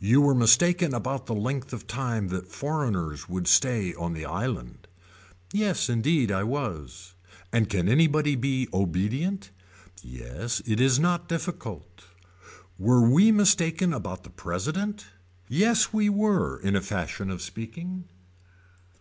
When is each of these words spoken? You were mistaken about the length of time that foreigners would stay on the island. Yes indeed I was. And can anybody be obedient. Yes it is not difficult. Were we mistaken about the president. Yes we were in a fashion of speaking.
You 0.00 0.20
were 0.20 0.34
mistaken 0.34 0.92
about 0.92 1.26
the 1.26 1.32
length 1.32 1.72
of 1.72 1.86
time 1.86 2.26
that 2.30 2.50
foreigners 2.50 3.28
would 3.28 3.46
stay 3.46 3.94
on 3.94 4.14
the 4.14 4.24
island. 4.24 4.88
Yes 5.52 5.88
indeed 5.88 6.32
I 6.32 6.42
was. 6.42 7.14
And 7.52 7.68
can 7.70 7.88
anybody 7.88 8.34
be 8.34 8.66
obedient. 8.74 9.52
Yes 10.02 10.60
it 10.66 10.80
is 10.80 10.98
not 10.98 11.28
difficult. 11.28 12.02
Were 12.80 13.08
we 13.08 13.30
mistaken 13.30 13.92
about 13.92 14.24
the 14.24 14.30
president. 14.30 15.06
Yes 15.48 15.92
we 15.92 16.08
were 16.10 16.58
in 16.58 16.74
a 16.74 16.80
fashion 16.82 17.30
of 17.30 17.40
speaking. 17.40 18.08